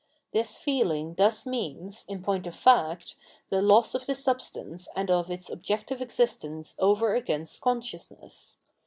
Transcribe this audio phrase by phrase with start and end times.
[0.33, 3.15] This feehng thus means, in point of fact,
[3.51, 8.57] the loss of the Substance and of its objective existence over against consciousness.